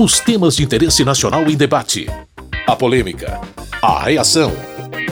Os 0.00 0.20
temas 0.20 0.54
de 0.54 0.62
interesse 0.62 1.04
nacional 1.04 1.42
em 1.50 1.56
debate. 1.56 2.06
A 2.68 2.76
polêmica. 2.76 3.40
A 3.82 4.04
reação. 4.04 4.52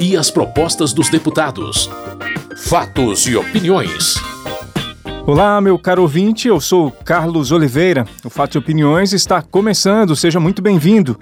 E 0.00 0.16
as 0.16 0.30
propostas 0.30 0.92
dos 0.92 1.08
deputados. 1.08 1.90
Fatos 2.68 3.26
e 3.26 3.34
opiniões. 3.34 4.14
Olá, 5.26 5.60
meu 5.60 5.76
caro 5.76 6.02
ouvinte, 6.02 6.46
eu 6.46 6.60
sou 6.60 6.92
Carlos 6.92 7.50
Oliveira. 7.50 8.06
O 8.24 8.30
Fatos 8.30 8.54
e 8.54 8.58
Opiniões 8.58 9.12
está 9.12 9.42
começando, 9.42 10.14
seja 10.14 10.38
muito 10.38 10.62
bem-vindo. 10.62 11.18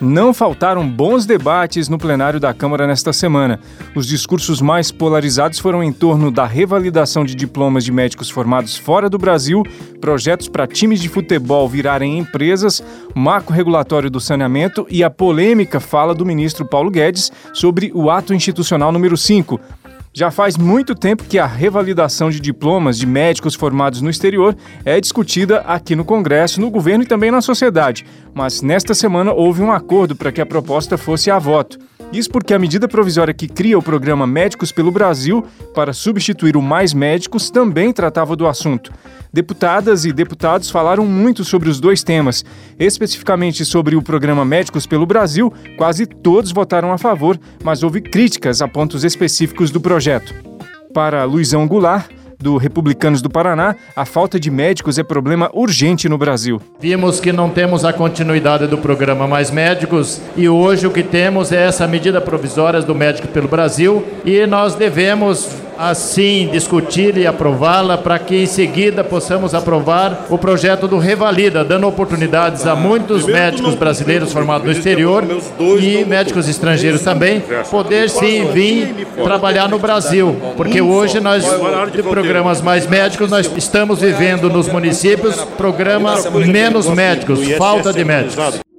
Não 0.00 0.32
faltaram 0.32 0.88
bons 0.88 1.26
debates 1.26 1.86
no 1.86 1.98
plenário 1.98 2.40
da 2.40 2.54
Câmara 2.54 2.86
nesta 2.86 3.12
semana. 3.12 3.60
Os 3.94 4.06
discursos 4.06 4.62
mais 4.62 4.90
polarizados 4.90 5.58
foram 5.58 5.84
em 5.84 5.92
torno 5.92 6.30
da 6.30 6.46
revalidação 6.46 7.22
de 7.22 7.34
diplomas 7.34 7.84
de 7.84 7.92
médicos 7.92 8.30
formados 8.30 8.78
fora 8.78 9.10
do 9.10 9.18
Brasil, 9.18 9.62
projetos 10.00 10.48
para 10.48 10.66
times 10.66 11.00
de 11.00 11.08
futebol 11.10 11.68
virarem 11.68 12.18
empresas, 12.18 12.82
marco 13.14 13.52
regulatório 13.52 14.08
do 14.08 14.20
saneamento 14.20 14.86
e 14.88 15.04
a 15.04 15.10
polêmica 15.10 15.78
fala 15.78 16.14
do 16.14 16.24
ministro 16.24 16.64
Paulo 16.64 16.90
Guedes 16.90 17.30
sobre 17.52 17.92
o 17.94 18.10
ato 18.10 18.32
institucional 18.32 18.90
número 18.90 19.18
5, 19.18 19.60
já 20.12 20.30
faz 20.30 20.56
muito 20.56 20.94
tempo 20.94 21.24
que 21.24 21.38
a 21.38 21.46
revalidação 21.46 22.30
de 22.30 22.40
diplomas 22.40 22.98
de 22.98 23.06
médicos 23.06 23.54
formados 23.54 24.00
no 24.00 24.10
exterior 24.10 24.56
é 24.84 25.00
discutida 25.00 25.60
aqui 25.60 25.94
no 25.94 26.04
Congresso, 26.04 26.60
no 26.60 26.70
governo 26.70 27.04
e 27.04 27.06
também 27.06 27.30
na 27.30 27.40
sociedade, 27.40 28.04
mas 28.34 28.60
nesta 28.60 28.92
semana 28.92 29.32
houve 29.32 29.62
um 29.62 29.70
acordo 29.70 30.16
para 30.16 30.32
que 30.32 30.40
a 30.40 30.46
proposta 30.46 30.98
fosse 30.98 31.30
a 31.30 31.38
voto. 31.38 31.78
Isso 32.12 32.28
porque 32.28 32.52
a 32.52 32.58
medida 32.58 32.88
provisória 32.88 33.32
que 33.32 33.46
cria 33.46 33.78
o 33.78 33.82
programa 33.82 34.26
Médicos 34.26 34.72
pelo 34.72 34.90
Brasil 34.90 35.44
para 35.72 35.92
substituir 35.92 36.56
o 36.56 36.62
Mais 36.62 36.92
Médicos 36.92 37.50
também 37.50 37.92
tratava 37.92 38.34
do 38.34 38.48
assunto. 38.48 38.92
Deputadas 39.32 40.04
e 40.04 40.12
deputados 40.12 40.70
falaram 40.70 41.06
muito 41.06 41.44
sobre 41.44 41.68
os 41.68 41.78
dois 41.78 42.02
temas. 42.02 42.44
Especificamente 42.80 43.64
sobre 43.64 43.94
o 43.94 44.02
programa 44.02 44.44
Médicos 44.44 44.88
pelo 44.88 45.06
Brasil, 45.06 45.52
quase 45.76 46.04
todos 46.04 46.50
votaram 46.50 46.92
a 46.92 46.98
favor, 46.98 47.38
mas 47.62 47.84
houve 47.84 48.00
críticas 48.00 48.60
a 48.60 48.66
pontos 48.66 49.04
específicos 49.04 49.70
do 49.70 49.80
projeto. 49.80 50.34
Para 50.92 51.22
Luizão 51.22 51.68
Goulart, 51.68 52.10
do 52.40 52.56
Republicanos 52.56 53.20
do 53.20 53.28
Paraná, 53.28 53.76
a 53.94 54.04
falta 54.04 54.40
de 54.40 54.50
médicos 54.50 54.98
é 54.98 55.02
problema 55.02 55.50
urgente 55.52 56.08
no 56.08 56.16
Brasil. 56.16 56.60
Vimos 56.80 57.20
que 57.20 57.32
não 57.32 57.50
temos 57.50 57.84
a 57.84 57.92
continuidade 57.92 58.66
do 58.66 58.78
programa 58.78 59.26
Mais 59.26 59.50
Médicos 59.50 60.20
e 60.36 60.48
hoje 60.48 60.86
o 60.86 60.90
que 60.90 61.02
temos 61.02 61.52
é 61.52 61.66
essa 61.66 61.86
medida 61.86 62.20
provisória 62.20 62.80
do 62.80 62.94
Médico 62.94 63.28
pelo 63.28 63.48
Brasil 63.48 64.04
e 64.24 64.46
nós 64.46 64.74
devemos 64.74 65.48
assim 65.80 66.48
discutir 66.52 67.16
e 67.16 67.26
aprová-la 67.26 67.96
para 67.96 68.18
que 68.18 68.36
em 68.36 68.46
seguida 68.46 69.02
possamos 69.02 69.54
aprovar 69.54 70.26
o 70.28 70.36
projeto 70.36 70.86
do 70.86 70.98
Revalida, 70.98 71.64
dando 71.64 71.88
oportunidades 71.88 72.66
a 72.66 72.76
muitos 72.76 73.24
médicos 73.24 73.74
brasileiros 73.74 74.30
formados 74.30 74.66
no 74.66 74.72
exterior 74.72 75.24
e 75.80 76.04
médicos 76.04 76.48
estrangeiros 76.48 77.00
também 77.00 77.42
poder 77.70 78.10
sim 78.10 78.44
vir 78.52 79.06
trabalhar 79.24 79.68
no 79.68 79.78
Brasil, 79.78 80.36
porque 80.54 80.82
hoje 80.82 81.18
nós 81.18 81.44
de 81.90 82.02
programas 82.02 82.60
mais 82.60 82.86
médicos 82.86 83.30
nós 83.30 83.50
estamos 83.56 84.00
vivendo 84.00 84.50
nos 84.50 84.68
municípios 84.68 85.36
programas 85.56 86.30
menos 86.30 86.86
médicos, 86.88 87.40
falta 87.52 87.90
de 87.90 88.04
médicos. 88.04 88.69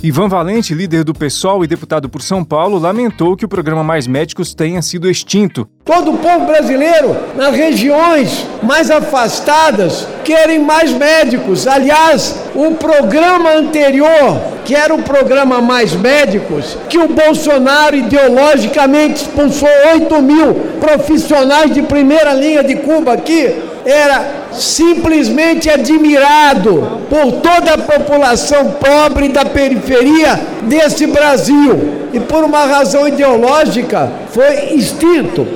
Ivan 0.00 0.28
Valente, 0.28 0.74
líder 0.74 1.02
do 1.02 1.12
PSOL 1.12 1.64
e 1.64 1.66
deputado 1.66 2.08
por 2.08 2.22
São 2.22 2.44
Paulo, 2.44 2.78
lamentou 2.78 3.36
que 3.36 3.44
o 3.44 3.48
programa 3.48 3.82
Mais 3.82 4.06
Médicos 4.06 4.54
tenha 4.54 4.80
sido 4.80 5.10
extinto. 5.10 5.68
Todo 5.84 6.12
o 6.12 6.18
povo 6.18 6.46
brasileiro, 6.46 7.16
nas 7.34 7.52
regiões 7.52 8.46
mais 8.62 8.92
afastadas, 8.92 10.06
querem 10.24 10.60
mais 10.60 10.92
médicos. 10.92 11.66
Aliás, 11.66 12.36
o 12.54 12.76
programa 12.76 13.50
anterior, 13.54 14.40
que 14.64 14.72
era 14.72 14.94
o 14.94 15.02
programa 15.02 15.60
Mais 15.60 15.92
Médicos, 15.94 16.78
que 16.88 16.98
o 16.98 17.08
Bolsonaro 17.08 17.96
ideologicamente 17.96 19.22
expulsou 19.22 19.68
8 19.94 20.22
mil 20.22 20.54
profissionais 20.78 21.74
de 21.74 21.82
primeira 21.82 22.32
linha 22.34 22.62
de 22.62 22.76
Cuba 22.76 23.14
aqui, 23.14 23.52
era 23.90 24.50
simplesmente 24.52 25.70
admirado 25.70 27.06
por 27.08 27.40
toda 27.40 27.72
a 27.72 27.78
população 27.78 28.72
pobre 28.72 29.30
da 29.30 29.46
periferia 29.46 30.38
desse 30.62 31.06
Brasil 31.06 32.10
e 32.12 32.20
por 32.20 32.44
uma 32.44 32.66
razão 32.66 33.08
ideológica 33.08 34.12
foi 34.28 34.74
extinto. 34.74 35.46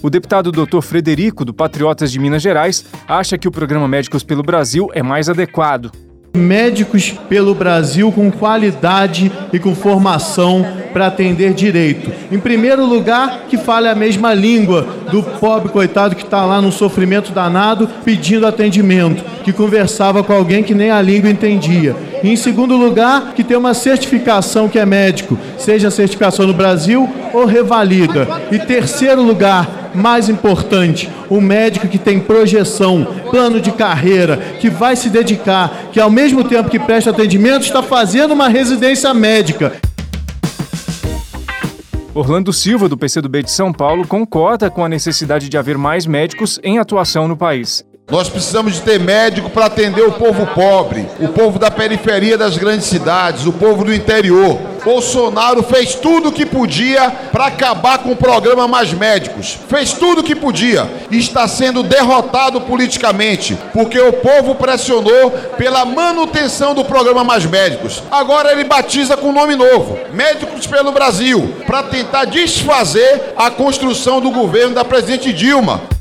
O 0.00 0.08
deputado 0.08 0.52
Dr. 0.52 0.80
Frederico, 0.80 1.44
do 1.44 1.52
Patriotas 1.52 2.12
de 2.12 2.20
Minas 2.20 2.40
Gerais, 2.40 2.84
acha 3.08 3.36
que 3.36 3.48
o 3.48 3.50
programa 3.50 3.88
Médicos 3.88 4.22
pelo 4.22 4.44
Brasil 4.44 4.88
é 4.94 5.02
mais 5.02 5.28
adequado 5.28 5.90
médicos 6.36 7.14
pelo 7.28 7.54
Brasil 7.54 8.12
com 8.12 8.30
qualidade 8.30 9.32
e 9.52 9.58
com 9.58 9.74
formação 9.74 10.64
para 10.92 11.08
atender 11.08 11.52
direito. 11.52 12.10
Em 12.30 12.38
primeiro 12.38 12.84
lugar, 12.86 13.44
que 13.48 13.56
fale 13.56 13.88
a 13.88 13.94
mesma 13.94 14.32
língua 14.32 14.86
do 15.10 15.22
pobre 15.22 15.70
coitado 15.70 16.14
que 16.14 16.22
está 16.22 16.44
lá 16.44 16.60
no 16.60 16.72
sofrimento 16.72 17.32
danado 17.32 17.88
pedindo 18.04 18.46
atendimento, 18.46 19.24
que 19.44 19.52
conversava 19.52 20.22
com 20.22 20.32
alguém 20.32 20.62
que 20.62 20.74
nem 20.74 20.90
a 20.90 21.02
língua 21.02 21.30
entendia. 21.30 21.94
E 22.22 22.30
em 22.30 22.36
segundo 22.36 22.76
lugar, 22.76 23.32
que 23.34 23.44
tem 23.44 23.56
uma 23.56 23.74
certificação 23.74 24.68
que 24.68 24.78
é 24.78 24.86
médico, 24.86 25.38
seja 25.58 25.90
certificação 25.90 26.46
no 26.46 26.54
Brasil 26.54 27.08
ou 27.32 27.44
revalida. 27.44 28.26
E 28.50 28.58
terceiro 28.58 29.22
lugar, 29.22 29.85
mais 29.96 30.28
importante, 30.28 31.10
o 31.28 31.40
médico 31.40 31.88
que 31.88 31.98
tem 31.98 32.20
projeção, 32.20 33.06
plano 33.30 33.60
de 33.60 33.72
carreira, 33.72 34.36
que 34.60 34.70
vai 34.70 34.94
se 34.94 35.10
dedicar, 35.10 35.88
que 35.92 35.98
ao 35.98 36.10
mesmo 36.10 36.44
tempo 36.44 36.70
que 36.70 36.78
presta 36.78 37.10
atendimento 37.10 37.62
está 37.62 37.82
fazendo 37.82 38.34
uma 38.34 38.48
residência 38.48 39.12
médica. 39.12 39.72
Orlando 42.14 42.52
Silva, 42.52 42.88
do 42.88 42.96
PCdoB 42.96 43.42
de 43.42 43.50
São 43.50 43.72
Paulo, 43.72 44.06
concorda 44.06 44.70
com 44.70 44.84
a 44.84 44.88
necessidade 44.88 45.48
de 45.48 45.58
haver 45.58 45.76
mais 45.76 46.06
médicos 46.06 46.58
em 46.62 46.78
atuação 46.78 47.28
no 47.28 47.36
país. 47.36 47.84
Nós 48.08 48.28
precisamos 48.28 48.74
de 48.74 48.82
ter 48.82 49.00
médico 49.00 49.50
para 49.50 49.66
atender 49.66 50.02
o 50.02 50.12
povo 50.12 50.46
pobre, 50.54 51.08
o 51.18 51.26
povo 51.26 51.58
da 51.58 51.72
periferia 51.72 52.38
das 52.38 52.56
grandes 52.56 52.86
cidades, 52.86 53.46
o 53.46 53.52
povo 53.52 53.84
do 53.84 53.92
interior. 53.92 54.56
Bolsonaro 54.84 55.60
fez 55.64 55.96
tudo 55.96 56.28
o 56.28 56.32
que 56.32 56.46
podia 56.46 57.10
para 57.32 57.46
acabar 57.46 57.98
com 57.98 58.12
o 58.12 58.16
programa 58.16 58.68
Mais 58.68 58.92
Médicos. 58.92 59.58
Fez 59.68 59.92
tudo 59.92 60.20
o 60.20 60.22
que 60.22 60.36
podia 60.36 60.88
e 61.10 61.18
está 61.18 61.48
sendo 61.48 61.82
derrotado 61.82 62.60
politicamente, 62.60 63.58
porque 63.72 63.98
o 63.98 64.12
povo 64.12 64.54
pressionou 64.54 65.32
pela 65.58 65.84
manutenção 65.84 66.76
do 66.76 66.84
programa 66.84 67.24
Mais 67.24 67.44
Médicos. 67.44 68.04
Agora 68.08 68.52
ele 68.52 68.62
batiza 68.62 69.16
com 69.16 69.32
nome 69.32 69.56
novo: 69.56 69.98
Médicos 70.12 70.64
pelo 70.64 70.92
Brasil, 70.92 71.56
para 71.66 71.82
tentar 71.82 72.26
desfazer 72.26 73.34
a 73.36 73.50
construção 73.50 74.20
do 74.20 74.30
governo 74.30 74.76
da 74.76 74.84
presidente 74.84 75.32
Dilma. 75.32 75.95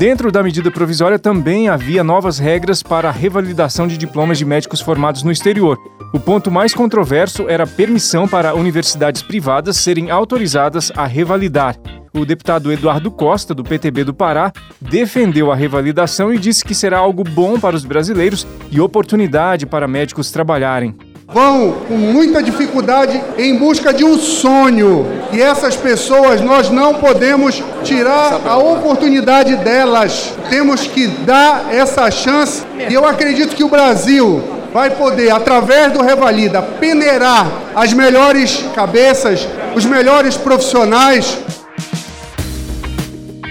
Dentro 0.00 0.32
da 0.32 0.42
medida 0.42 0.70
provisória 0.70 1.18
também 1.18 1.68
havia 1.68 2.02
novas 2.02 2.38
regras 2.38 2.82
para 2.82 3.10
a 3.10 3.12
revalidação 3.12 3.86
de 3.86 3.98
diplomas 3.98 4.38
de 4.38 4.46
médicos 4.46 4.80
formados 4.80 5.22
no 5.22 5.30
exterior. 5.30 5.78
O 6.10 6.18
ponto 6.18 6.50
mais 6.50 6.72
controverso 6.72 7.46
era 7.50 7.64
a 7.64 7.66
permissão 7.66 8.26
para 8.26 8.54
universidades 8.54 9.20
privadas 9.20 9.76
serem 9.76 10.10
autorizadas 10.10 10.90
a 10.96 11.04
revalidar. 11.04 11.76
O 12.14 12.24
deputado 12.24 12.72
Eduardo 12.72 13.10
Costa, 13.10 13.54
do 13.54 13.62
PTB 13.62 14.04
do 14.04 14.14
Pará, 14.14 14.50
defendeu 14.80 15.52
a 15.52 15.54
revalidação 15.54 16.32
e 16.32 16.38
disse 16.38 16.64
que 16.64 16.74
será 16.74 16.96
algo 16.96 17.22
bom 17.22 17.60
para 17.60 17.76
os 17.76 17.84
brasileiros 17.84 18.46
e 18.70 18.80
oportunidade 18.80 19.66
para 19.66 19.86
médicos 19.86 20.30
trabalharem 20.30 20.96
vão 21.32 21.72
com 21.86 21.94
muita 21.94 22.42
dificuldade 22.42 23.22
em 23.38 23.56
busca 23.56 23.92
de 23.92 24.04
um 24.04 24.18
sonho. 24.18 25.06
E 25.32 25.40
essas 25.40 25.76
pessoas 25.76 26.40
nós 26.40 26.70
não 26.70 26.94
podemos 26.94 27.62
tirar 27.84 28.40
a 28.44 28.56
oportunidade 28.58 29.56
delas. 29.56 30.34
Temos 30.48 30.86
que 30.86 31.06
dar 31.06 31.72
essa 31.72 32.10
chance. 32.10 32.62
E 32.88 32.92
eu 32.92 33.06
acredito 33.06 33.54
que 33.54 33.64
o 33.64 33.68
Brasil 33.68 34.42
vai 34.72 34.90
poder, 34.90 35.30
através 35.30 35.92
do 35.92 36.02
Revalida, 36.02 36.62
peneirar 36.62 37.46
as 37.74 37.92
melhores 37.92 38.64
cabeças, 38.74 39.48
os 39.74 39.84
melhores 39.84 40.36
profissionais. 40.36 41.38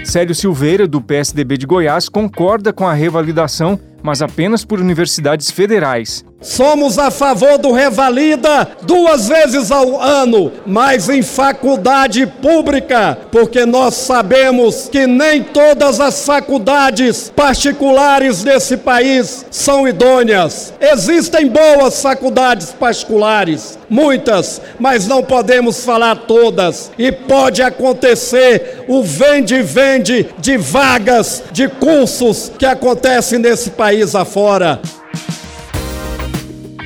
Célio 0.04 0.34
Silveira, 0.34 0.88
do 0.88 1.00
PSDB 1.00 1.56
de 1.56 1.66
Goiás, 1.66 2.08
concorda 2.08 2.72
com 2.72 2.86
a 2.86 2.92
revalidação, 2.92 3.78
mas 4.02 4.20
apenas 4.22 4.64
por 4.64 4.80
universidades 4.80 5.50
federais. 5.50 6.24
Somos 6.42 6.98
a 6.98 7.10
favor 7.10 7.58
do 7.58 7.70
Revalida 7.70 8.66
duas 8.82 9.28
vezes 9.28 9.70
ao 9.70 10.00
ano, 10.00 10.50
mas 10.64 11.10
em 11.10 11.20
faculdade 11.20 12.26
pública, 12.26 13.18
porque 13.30 13.66
nós 13.66 13.94
sabemos 13.94 14.88
que 14.90 15.06
nem 15.06 15.42
todas 15.42 16.00
as 16.00 16.24
faculdades 16.24 17.30
particulares 17.36 18.42
desse 18.42 18.78
país 18.78 19.44
são 19.50 19.86
idôneas. 19.86 20.72
Existem 20.80 21.46
boas 21.46 22.00
faculdades 22.00 22.72
particulares, 22.72 23.78
muitas, 23.90 24.62
mas 24.78 25.06
não 25.06 25.22
podemos 25.22 25.84
falar 25.84 26.16
todas. 26.26 26.90
E 26.96 27.12
pode 27.12 27.60
acontecer 27.62 28.84
o 28.88 29.02
vende-vende 29.02 30.26
de 30.38 30.56
vagas, 30.56 31.42
de 31.52 31.68
cursos 31.68 32.50
que 32.58 32.64
acontece 32.64 33.36
nesse 33.36 33.70
país 33.70 34.14
afora. 34.14 34.80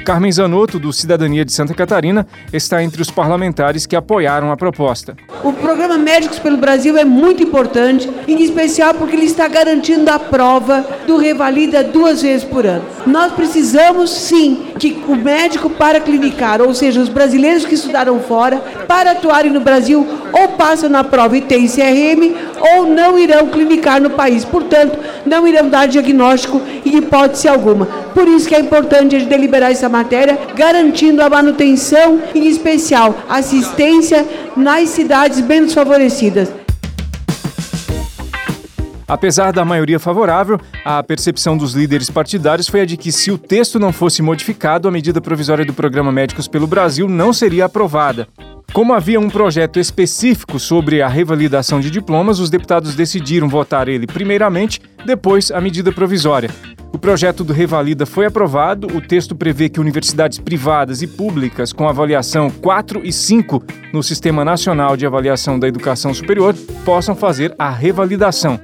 Carmen 0.05 0.31
Zanotto, 0.31 0.79
do 0.79 0.93
Cidadania 0.93 1.47
de 1.47 1.53
Santa 1.53 1.73
Catarina, 1.73 2.27
está 2.53 2.83
entre 2.85 3.01
os 3.01 3.11
parlamentares 3.11 3.87
que 3.87 3.97
apoiaram 3.97 4.53
a 4.53 4.57
proposta. 4.57 5.17
O 5.43 5.51
programa 5.53 5.97
Médicos 5.97 6.39
pelo 6.39 6.59
Brasil 6.59 6.97
é 6.99 7.05
muito 7.05 7.43
importante, 7.43 8.11
em 8.29 8.43
especial 8.43 8.93
porque 8.95 9.17
ele 9.17 9.25
está 9.25 9.49
garantindo 9.49 10.11
a 10.11 10.19
prova 10.19 10.85
do 11.07 11.17
Revalida 11.17 11.83
duas 11.83 12.21
vezes 12.21 12.45
por 12.45 12.67
ano. 12.67 12.85
Nós 13.07 13.33
precisamos, 13.33 14.11
sim, 14.11 14.67
que 14.79 15.03
o 15.09 15.15
médico 15.15 15.71
para 15.71 16.01
clinicar, 16.01 16.61
ou 16.61 16.75
seja, 16.75 17.01
os 17.01 17.09
brasileiros 17.09 17.65
que 17.65 17.75
estudaram 17.75 18.21
fora, 18.21 18.63
para 18.89 19.13
atuarem 19.13 19.53
no 19.53 19.61
Brasil, 19.61 20.07
ou 20.33 20.49
passam 20.49 20.91
na 20.91 21.05
prova 21.05 21.37
e 21.37 21.41
têm 21.41 21.69
CRM, 21.69 22.35
ou 22.77 22.87
não 22.87 23.19
irão 23.19 23.49
clinicar 23.49 24.01
no 24.01 24.11
país. 24.11 24.45
Portanto, 24.45 24.99
não 25.25 25.47
irão 25.47 25.69
dar 25.69 25.87
diagnóstico 25.87 26.61
em 26.85 26.97
hipótese 26.97 27.49
alguma. 27.49 27.87
Por 27.87 28.27
isso 28.29 28.49
que 28.49 28.55
é 28.55 28.61
importante 28.61 29.17
a 29.17 29.19
gente 29.19 29.29
deliberar 29.29 29.71
essa 29.71 29.89
matéria, 29.89 30.39
garantindo 30.55 31.23
a 31.23 31.31
manutenção, 31.31 32.21
em 32.35 32.47
especial 32.47 33.15
assistência 33.29 34.27
nas 34.57 34.89
cidades 34.89 35.41
menos 35.41 35.73
favorecidas. 35.75 36.64
Apesar 39.15 39.53
da 39.53 39.65
maioria 39.65 40.01
favorável, 40.01 40.61
a 40.85 41.01
percepção 41.01 41.57
dos 41.57 41.73
líderes 41.73 42.11
partidários 42.11 42.67
foi 42.67 42.81
a 42.81 42.85
de 42.85 42.97
que, 42.97 43.13
se 43.13 43.31
o 43.31 43.39
texto 43.39 43.79
não 43.79 43.93
fosse 43.93 44.21
modificado, 44.21 44.89
a 44.89 44.91
medida 44.91 45.21
provisória 45.21 45.65
do 45.65 45.73
programa 45.73 46.11
Médicos 46.11 46.49
pelo 46.49 46.67
Brasil 46.67 47.09
não 47.09 47.33
seria 47.33 47.67
aprovada. 47.67 48.27
Como 48.73 48.93
havia 48.93 49.21
um 49.21 49.31
projeto 49.31 49.79
específico 49.79 50.59
sobre 50.59 51.01
a 51.01 51.07
revalidação 51.07 51.79
de 51.79 51.93
diplomas, 51.93 52.41
os 52.41 52.51
deputados 52.51 52.97
decidiram 52.97 53.49
votar 53.49 53.89
ele 53.89 54.05
primeiramente, 54.05 54.83
depois 55.07 55.53
a 55.53 55.61
medida 55.61 55.93
provisória. 55.93 56.51
O 56.93 56.99
projeto 56.99 57.45
do 57.45 57.53
Revalida 57.53 58.05
foi 58.05 58.27
aprovado. 58.27 58.89
O 58.97 59.01
texto 59.01 59.37
prevê 59.37 59.69
que 59.69 59.79
universidades 59.79 60.41
privadas 60.41 61.03
e 61.03 61.07
públicas 61.07 61.73
com 61.73 61.89
avaliação 61.89 62.51
4 62.51 63.01
e 63.05 63.13
5 63.13 63.63
no 63.93 64.03
Sistema 64.03 64.45
Nacional 64.45 64.97
de 64.97 65.07
Avaliação 65.07 65.57
da 65.57 65.69
Educação 65.69 66.13
Superior 66.13 66.53
possam 66.85 67.15
fazer 67.15 67.55
a 67.57 67.71
revalidação. 67.71 68.59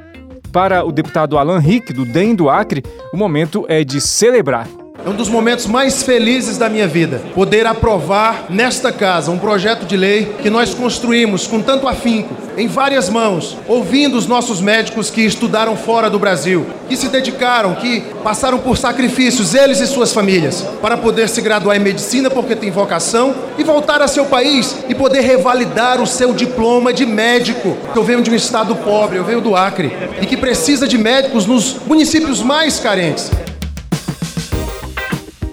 Para 0.53 0.85
o 0.85 0.91
deputado 0.91 1.39
Alan 1.39 1.59
Rick, 1.59 1.93
do 1.93 2.05
DEM 2.05 2.35
do 2.35 2.51
Acre, 2.51 2.83
o 3.13 3.17
momento 3.17 3.65
é 3.69 3.85
de 3.85 4.01
celebrar. 4.01 4.80
É 5.05 5.09
um 5.09 5.15
dos 5.15 5.31
momentos 5.31 5.67
mais 5.67 6.03
felizes 6.03 6.59
da 6.59 6.69
minha 6.69 6.87
vida, 6.87 7.23
poder 7.35 7.67
aprovar 7.67 8.45
nesta 8.51 8.93
casa 8.93 9.31
um 9.31 9.39
projeto 9.39 9.87
de 9.87 9.97
lei 9.97 10.35
que 10.43 10.51
nós 10.51 10.75
construímos 10.75 11.47
com 11.47 11.63
tanto 11.63 11.89
afinco, 11.89 12.37
em 12.55 12.69
várias 12.69 13.09
mãos, 13.09 13.57
ouvindo 13.67 14.19
os 14.19 14.27
nossos 14.27 14.61
médicos 14.61 15.09
que 15.09 15.23
estudaram 15.23 15.75
fora 15.75 16.11
do 16.11 16.19
Brasil, 16.19 16.67
que 16.87 16.97
se 16.97 17.09
dedicaram, 17.09 17.75
que 17.77 18.03
passaram 18.23 18.59
por 18.59 18.77
sacrifícios, 18.77 19.55
eles 19.55 19.81
e 19.81 19.87
suas 19.87 20.13
famílias, 20.13 20.67
para 20.83 20.99
poder 20.99 21.31
se 21.31 21.41
graduar 21.41 21.79
em 21.79 21.81
medicina 21.81 22.29
porque 22.29 22.55
tem 22.55 22.71
vocação 22.71 23.35
e 23.57 23.65
voltar 23.65 24.03
a 24.03 24.09
seu 24.09 24.27
país 24.27 24.77
e 24.87 24.95
poder 24.95 25.23
revalidar 25.23 26.03
o 26.03 26.07
seu 26.07 26.35
diploma 26.35 26.93
de 26.93 27.07
médico. 27.07 27.75
Eu 27.97 28.05
venho 28.05 28.21
de 28.21 28.31
um 28.31 28.35
estado 28.35 28.77
pobre, 28.77 29.17
eu 29.17 29.25
venho 29.25 29.41
do 29.41 29.57
Acre, 29.57 29.91
e 30.21 30.27
que 30.27 30.37
precisa 30.37 30.87
de 30.87 30.99
médicos 30.99 31.47
nos 31.47 31.77
municípios 31.87 32.43
mais 32.43 32.79
carentes. 32.79 33.31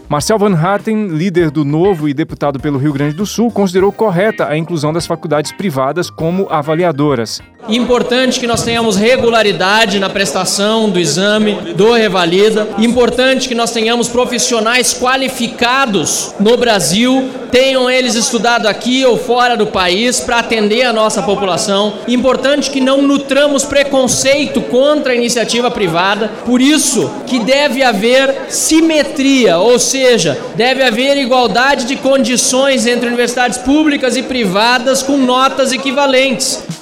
Marcel 0.09 0.39
Van 0.39 0.53
Hatten, 0.53 1.07
líder 1.07 1.51
do 1.51 1.65
Novo 1.65 2.07
e 2.07 2.13
deputado 2.13 2.61
pelo 2.61 2.77
Rio 2.77 2.93
Grande 2.93 3.13
do 3.13 3.25
Sul, 3.25 3.51
considerou 3.51 3.91
correta 3.91 4.47
a 4.47 4.57
inclusão 4.57 4.93
das 4.93 5.05
faculdades 5.05 5.51
privadas 5.51 6.09
como 6.09 6.47
avaliadoras. 6.49 7.41
Importante 7.67 8.39
que 8.39 8.47
nós 8.47 8.63
tenhamos 8.63 8.95
regularidade 8.95 9.99
na 9.99 10.09
prestação 10.09 10.89
do 10.89 10.97
exame 10.97 11.73
do 11.73 11.91
Revalida. 11.91 12.69
Importante 12.77 13.49
que 13.49 13.55
nós 13.55 13.71
tenhamos 13.71 14.07
profissionais 14.07 14.93
qualificados 14.93 16.33
no 16.39 16.55
Brasil, 16.55 17.29
tenham 17.51 17.89
eles 17.89 18.15
estudado 18.15 18.67
aqui 18.67 19.05
ou 19.05 19.17
fora 19.17 19.55
do 19.55 19.67
país 19.67 20.19
para 20.19 20.39
atender 20.39 20.83
a 20.83 20.93
nossa 20.93 21.21
população. 21.21 21.93
Importante 22.07 22.69
que 22.69 22.81
não 22.81 23.01
nutramos 23.01 23.63
preconceito 23.63 24.61
contra 24.61 25.13
a 25.13 25.15
iniciativa 25.15 25.69
privada. 25.71 26.31
Por 26.45 26.61
isso 26.61 27.11
que 27.25 27.39
deve 27.39 27.83
haver 27.83 28.47
simetria, 28.49 29.57
ou 29.57 29.79
seja, 29.79 30.37
deve 30.55 30.83
haver 30.83 31.17
igualdade 31.17 31.85
de 31.85 31.95
condições 31.95 32.85
entre 32.85 33.07
universidades 33.07 33.57
públicas 33.57 34.15
e 34.15 34.23
privadas 34.23 35.01
com 35.01 35.17
notas 35.17 35.71
equivalentes. 35.71 36.76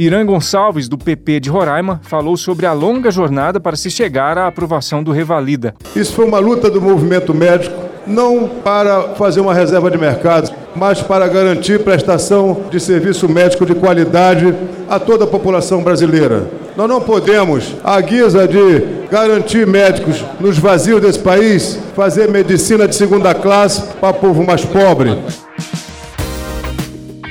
Irã 0.00 0.24
Gonçalves, 0.24 0.88
do 0.88 0.96
PP 0.96 1.40
de 1.40 1.50
Roraima, 1.50 2.00
falou 2.04 2.36
sobre 2.36 2.66
a 2.66 2.72
longa 2.72 3.10
jornada 3.10 3.58
para 3.58 3.74
se 3.74 3.90
chegar 3.90 4.38
à 4.38 4.46
aprovação 4.46 5.02
do 5.02 5.10
Revalida. 5.10 5.74
Isso 5.96 6.12
foi 6.12 6.24
uma 6.24 6.38
luta 6.38 6.70
do 6.70 6.80
movimento 6.80 7.34
médico, 7.34 7.74
não 8.06 8.48
para 8.48 9.14
fazer 9.16 9.40
uma 9.40 9.52
reserva 9.52 9.90
de 9.90 9.98
mercado, 9.98 10.54
mas 10.76 11.02
para 11.02 11.26
garantir 11.26 11.82
prestação 11.82 12.62
de 12.70 12.78
serviço 12.78 13.28
médico 13.28 13.66
de 13.66 13.74
qualidade 13.74 14.54
a 14.88 15.00
toda 15.00 15.24
a 15.24 15.26
população 15.26 15.82
brasileira. 15.82 16.48
Nós 16.76 16.88
não 16.88 17.00
podemos, 17.00 17.74
à 17.82 18.00
guisa 18.00 18.46
de 18.46 19.08
garantir 19.10 19.66
médicos 19.66 20.24
nos 20.38 20.56
vazios 20.58 21.00
desse 21.00 21.18
país, 21.18 21.76
fazer 21.96 22.30
medicina 22.30 22.86
de 22.86 22.94
segunda 22.94 23.34
classe 23.34 23.82
para 24.00 24.12
povo 24.12 24.46
mais 24.46 24.64
pobre. 24.64 25.18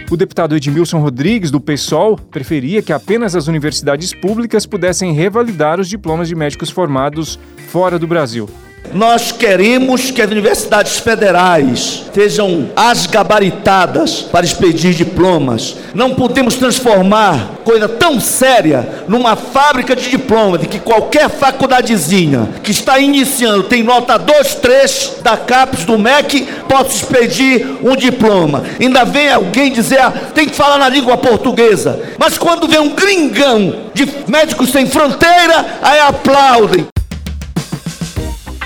O 0.09 0.15
deputado 0.15 0.55
Edmilson 0.55 0.99
Rodrigues, 0.99 1.51
do 1.51 1.59
PSOL, 1.59 2.15
preferia 2.15 2.81
que 2.81 2.93
apenas 2.93 3.35
as 3.35 3.47
universidades 3.47 4.13
públicas 4.13 4.65
pudessem 4.65 5.11
revalidar 5.11 5.81
os 5.81 5.89
diplomas 5.89 6.29
de 6.29 6.35
médicos 6.35 6.69
formados 6.69 7.37
fora 7.67 7.99
do 7.99 8.07
Brasil. 8.07 8.49
Nós 8.93 9.31
queremos 9.31 10.11
que 10.11 10.21
as 10.21 10.31
universidades 10.31 10.97
federais 10.97 12.05
sejam 12.13 12.69
as 12.75 13.05
gabaritadas 13.05 14.21
para 14.21 14.45
expedir 14.45 14.93
diplomas. 14.93 15.75
Não 15.93 16.15
podemos 16.15 16.55
transformar 16.55 17.57
coisa 17.63 17.87
tão 17.87 18.19
séria 18.19 19.03
numa 19.07 19.35
fábrica 19.35 19.95
de 19.95 20.09
diplomas, 20.09 20.61
de 20.61 20.67
que 20.67 20.79
qualquer 20.79 21.29
faculdadezinha 21.29 22.49
que 22.63 22.71
está 22.71 22.97
iniciando 22.97 23.63
tem 23.63 23.83
nota 23.83 24.17
2, 24.17 24.55
3 24.55 25.17
da 25.21 25.35
CAPES, 25.35 25.85
do 25.85 25.97
MEC, 25.97 26.47
possa 26.67 26.95
expedir 26.95 27.77
um 27.83 27.95
diploma. 27.95 28.63
Ainda 28.79 29.03
vem 29.03 29.29
alguém 29.29 29.71
dizer, 29.71 29.99
ah, 29.99 30.11
tem 30.33 30.47
que 30.47 30.55
falar 30.55 30.77
na 30.77 30.89
língua 30.89 31.17
portuguesa. 31.17 31.99
Mas 32.17 32.37
quando 32.37 32.67
vem 32.67 32.79
um 32.79 32.95
gringão 32.95 33.75
de 33.93 34.07
médicos 34.27 34.71
sem 34.71 34.87
fronteira, 34.87 35.79
aí 35.81 35.99
aplaudem. 35.99 36.87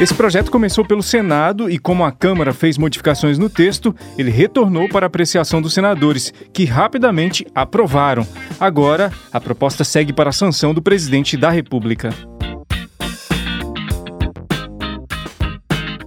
Esse 0.01 0.15
projeto 0.15 0.49
começou 0.49 0.83
pelo 0.83 1.03
Senado 1.03 1.69
e, 1.69 1.77
como 1.77 2.03
a 2.03 2.11
Câmara 2.11 2.53
fez 2.53 2.75
modificações 2.75 3.37
no 3.37 3.47
texto, 3.47 3.95
ele 4.17 4.31
retornou 4.31 4.89
para 4.89 5.05
apreciação 5.05 5.61
dos 5.61 5.75
senadores, 5.75 6.33
que 6.51 6.65
rapidamente 6.65 7.45
aprovaram. 7.53 8.25
Agora, 8.59 9.13
a 9.31 9.39
proposta 9.39 9.83
segue 9.83 10.11
para 10.11 10.31
a 10.31 10.33
sanção 10.33 10.73
do 10.73 10.81
presidente 10.81 11.37
da 11.37 11.51
República. 11.51 12.09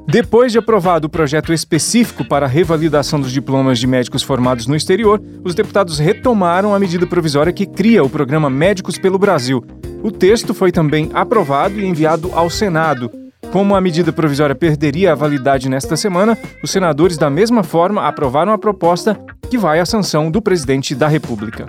Depois 0.09 0.51
de 0.51 0.59
aprovado 0.59 1.07
o 1.07 1.11
projeto 1.11 1.53
específico 1.53 2.25
para 2.25 2.47
a 2.47 2.49
revalidação 2.49 3.21
dos 3.21 3.31
diplomas 3.31 3.79
de 3.79 3.87
médicos 3.87 4.25
formados 4.25 4.67
no 4.67 4.75
exterior, 4.75 5.23
os 5.45 5.55
deputados 5.55 6.01
retomaram 6.01 6.75
a 6.75 6.81
medida 6.81 7.07
provisória 7.07 7.53
que 7.53 7.65
cria 7.65 8.03
o 8.03 8.11
programa 8.11 8.51
Médicos 8.51 8.99
pelo 8.99 9.21
Brasil. 9.21 9.65
O 10.03 10.11
texto 10.11 10.53
foi 10.53 10.73
também 10.73 11.11
aprovado 11.15 11.79
e 11.79 11.87
enviado 11.87 12.33
ao 12.35 12.51
Senado. 12.51 13.09
Como 13.55 13.77
a 13.77 13.81
medida 13.81 14.13
provisória 14.13 14.53
perderia 14.53 15.13
a 15.13 15.15
validade 15.15 15.69
nesta 15.69 15.97
semana, 15.97 16.37
os 16.61 16.73
senadores, 16.73 17.17
da 17.17 17.31
mesma 17.31 17.63
forma, 17.63 18.03
aprovaram 18.05 18.53
a 18.53 18.59
proposta 18.59 19.17
que 19.49 19.57
vai 19.57 19.79
à 19.79 19.87
sanção 19.87 20.29
do 20.29 20.43
presidente 20.43 20.93
da 20.93 21.07
República. 21.07 21.65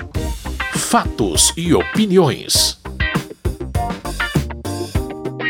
Fatos 0.73 1.53
e 1.55 1.75
opiniões. 1.75 2.81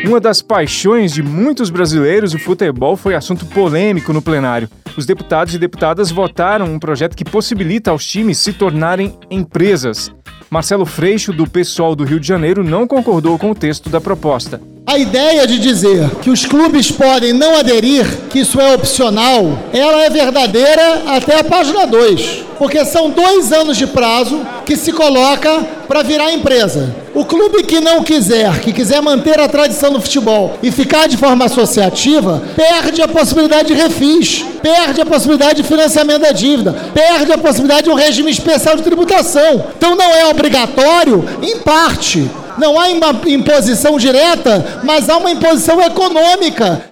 Uma 0.04 0.20
das 0.20 0.42
paixões 0.42 1.10
de 1.10 1.22
muitos 1.22 1.70
brasileiros, 1.70 2.34
o 2.34 2.38
futebol 2.38 2.98
foi 2.98 3.14
assunto 3.14 3.46
polêmico 3.46 4.12
no 4.12 4.20
plenário. 4.20 4.68
Os 4.94 5.06
deputados 5.06 5.54
e 5.54 5.58
deputadas 5.58 6.10
votaram 6.10 6.66
um 6.66 6.78
projeto 6.78 7.16
que 7.16 7.24
possibilita 7.24 7.92
aos 7.92 8.04
times 8.04 8.36
se 8.36 8.52
tornarem 8.52 9.18
empresas. 9.30 10.12
Marcelo 10.50 10.84
Freixo, 10.84 11.32
do 11.32 11.48
PSOL 11.48 11.96
do 11.96 12.04
Rio 12.04 12.20
de 12.20 12.28
Janeiro, 12.28 12.62
não 12.62 12.86
concordou 12.86 13.38
com 13.38 13.52
o 13.52 13.54
texto 13.54 13.88
da 13.88 14.02
proposta. 14.02 14.60
A 14.88 14.98
ideia 14.98 15.48
de 15.48 15.58
dizer 15.58 16.08
que 16.22 16.30
os 16.30 16.46
clubes 16.46 16.92
podem 16.92 17.32
não 17.32 17.58
aderir, 17.58 18.06
que 18.30 18.38
isso 18.38 18.60
é 18.60 18.72
opcional, 18.72 19.58
ela 19.72 20.04
é 20.04 20.08
verdadeira 20.08 21.02
até 21.08 21.40
a 21.40 21.42
página 21.42 21.84
2. 21.84 22.44
Porque 22.56 22.84
são 22.84 23.10
dois 23.10 23.52
anos 23.52 23.76
de 23.76 23.84
prazo 23.88 24.40
que 24.64 24.76
se 24.76 24.92
coloca 24.92 25.66
para 25.88 26.04
virar 26.04 26.32
empresa. 26.32 26.94
O 27.16 27.24
clube 27.24 27.64
que 27.64 27.80
não 27.80 28.04
quiser, 28.04 28.60
que 28.60 28.72
quiser 28.72 29.02
manter 29.02 29.40
a 29.40 29.48
tradição 29.48 29.92
do 29.92 30.00
futebol 30.00 30.56
e 30.62 30.70
ficar 30.70 31.08
de 31.08 31.16
forma 31.16 31.46
associativa, 31.46 32.40
perde 32.54 33.02
a 33.02 33.08
possibilidade 33.08 33.66
de 33.66 33.74
refis, 33.74 34.44
perde 34.62 35.00
a 35.00 35.06
possibilidade 35.06 35.62
de 35.62 35.68
financiamento 35.68 36.22
da 36.22 36.30
dívida, 36.30 36.72
perde 36.94 37.32
a 37.32 37.38
possibilidade 37.38 37.82
de 37.82 37.90
um 37.90 37.94
regime 37.94 38.30
especial 38.30 38.76
de 38.76 38.84
tributação. 38.84 39.64
Então 39.76 39.96
não 39.96 40.14
é 40.14 40.26
obrigatório, 40.26 41.24
em 41.42 41.58
parte. 41.58 42.30
Não 42.58 42.80
há 42.80 42.86
uma 42.88 43.10
imposição 43.26 43.98
direta, 43.98 44.80
mas 44.82 45.08
há 45.08 45.16
uma 45.18 45.30
imposição 45.30 45.80
econômica. 45.80 46.90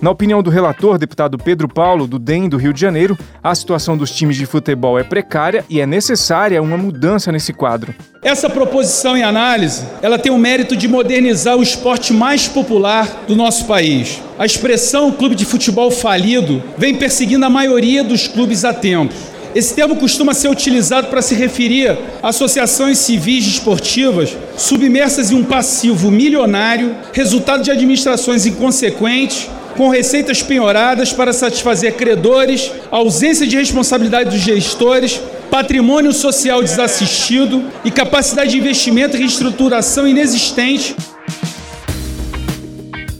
Na 0.00 0.10
opinião 0.10 0.42
do 0.42 0.48
relator, 0.48 0.96
deputado 0.96 1.36
Pedro 1.36 1.68
Paulo, 1.68 2.06
do 2.06 2.18
DEM 2.18 2.48
do 2.48 2.56
Rio 2.56 2.72
de 2.72 2.80
Janeiro, 2.80 3.18
a 3.44 3.54
situação 3.54 3.98
dos 3.98 4.10
times 4.10 4.36
de 4.36 4.46
futebol 4.46 4.98
é 4.98 5.04
precária 5.04 5.62
e 5.68 5.78
é 5.78 5.86
necessária 5.86 6.62
uma 6.62 6.78
mudança 6.78 7.30
nesse 7.30 7.52
quadro. 7.52 7.94
Essa 8.22 8.48
proposição 8.48 9.14
em 9.14 9.22
análise, 9.22 9.84
ela 10.00 10.18
tem 10.18 10.32
o 10.32 10.38
mérito 10.38 10.74
de 10.74 10.88
modernizar 10.88 11.56
o 11.56 11.62
esporte 11.62 12.14
mais 12.14 12.48
popular 12.48 13.24
do 13.28 13.36
nosso 13.36 13.66
país. 13.66 14.22
A 14.38 14.46
expressão 14.46 15.12
clube 15.12 15.34
de 15.34 15.44
futebol 15.44 15.90
falido 15.90 16.62
vem 16.78 16.94
perseguindo 16.94 17.44
a 17.44 17.50
maioria 17.50 18.02
dos 18.02 18.26
clubes 18.26 18.64
há 18.64 18.72
tempos. 18.72 19.29
Esse 19.54 19.74
termo 19.74 19.96
costuma 19.96 20.32
ser 20.32 20.48
utilizado 20.48 21.08
para 21.08 21.20
se 21.20 21.34
referir 21.34 21.98
a 22.22 22.28
associações 22.28 22.98
civis 22.98 23.46
esportivas 23.46 24.36
submersas 24.56 25.32
em 25.32 25.34
um 25.34 25.44
passivo 25.44 26.10
milionário, 26.10 26.94
resultado 27.12 27.62
de 27.62 27.70
administrações 27.70 28.46
inconsequentes 28.46 29.48
com 29.76 29.88
receitas 29.88 30.42
penhoradas 30.42 31.12
para 31.12 31.32
satisfazer 31.32 31.94
credores, 31.94 32.70
ausência 32.90 33.46
de 33.46 33.56
responsabilidade 33.56 34.30
dos 34.30 34.40
gestores, 34.40 35.20
patrimônio 35.50 36.12
social 36.12 36.62
desassistido 36.62 37.64
e 37.84 37.90
capacidade 37.90 38.50
de 38.50 38.58
investimento 38.58 39.16
e 39.16 39.20
reestruturação 39.20 40.06
inexistente. 40.06 40.94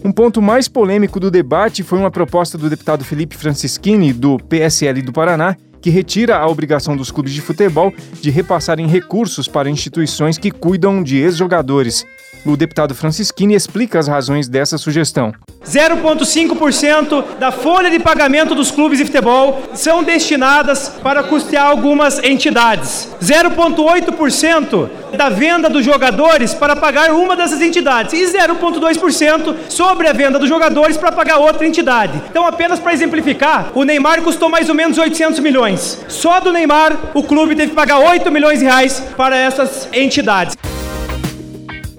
Um 0.04 0.12
ponto 0.12 0.40
mais 0.40 0.68
polêmico 0.68 1.18
do 1.18 1.30
debate 1.30 1.82
foi 1.82 1.99
uma 1.99 2.10
proposta 2.10 2.56
do 2.56 2.70
deputado 2.70 3.04
Felipe 3.04 3.37
Francischini, 3.37 4.12
do 4.12 4.38
PSL 4.38 5.02
do 5.02 5.12
Paraná, 5.12 5.56
que 5.80 5.90
retira 5.90 6.37
a 6.37 6.46
obrigação 6.46 6.96
dos 6.96 7.10
clubes 7.10 7.32
de 7.32 7.40
futebol 7.40 7.92
de 8.20 8.30
repassarem 8.30 8.87
recursos 8.87 9.49
para 9.49 9.70
instituições 9.70 10.38
que 10.38 10.50
cuidam 10.50 11.02
de 11.02 11.16
ex-jogadores. 11.16 12.04
O 12.44 12.56
deputado 12.56 12.94
Francisquini 12.94 13.54
explica 13.54 13.99
as 13.99 14.09
razões 14.09 14.49
dessa 14.49 14.78
sugestão. 14.78 15.32
0,5% 15.66 17.37
da 17.38 17.52
folha 17.52 17.90
de 17.90 17.99
pagamento 17.99 18.54
dos 18.54 18.70
clubes 18.70 18.99
de 18.99 19.04
futebol 19.04 19.62
são 19.75 20.02
destinadas 20.02 20.88
para 21.02 21.23
custear 21.23 21.66
algumas 21.66 22.18
entidades. 22.25 23.09
0,8% 23.23 24.88
da 25.14 25.28
venda 25.28 25.68
dos 25.68 25.85
jogadores 25.85 26.54
para 26.54 26.75
pagar 26.75 27.12
uma 27.12 27.37
dessas 27.37 27.61
entidades. 27.61 28.14
E 28.14 28.25
0,2% 28.25 29.54
sobre 29.68 30.09
a 30.09 30.12
venda 30.14 30.38
dos 30.38 30.49
jogadores 30.49 30.97
para 30.97 31.12
pagar 31.12 31.38
outra 31.38 31.66
entidade. 31.66 32.23
Então, 32.30 32.47
apenas 32.47 32.80
para 32.80 32.94
exemplificar, 32.94 33.70
o 33.75 33.85
Neymar 33.85 34.23
custou 34.23 34.49
mais 34.49 34.70
ou 34.70 34.75
menos 34.75 34.97
800 34.97 35.40
milhões. 35.40 36.02
Só 36.09 36.40
do 36.40 36.52
Neymar, 36.52 36.97
o 37.12 37.23
clube 37.23 37.54
teve 37.54 37.70
que 37.70 37.76
pagar 37.76 37.99
8 37.99 38.30
milhões 38.30 38.61
de 38.61 38.64
reais 38.64 39.02
para 39.14 39.37
essas 39.37 39.88
entidades. 39.92 40.56